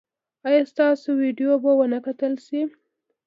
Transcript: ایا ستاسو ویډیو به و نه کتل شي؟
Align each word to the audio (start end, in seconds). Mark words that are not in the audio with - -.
ایا 0.47 0.61
ستاسو 0.71 1.07
ویډیو 1.21 1.51
به 1.63 1.71
و 1.77 1.81
نه 1.93 1.99
کتل 2.05 2.33
شي؟ 2.45 2.61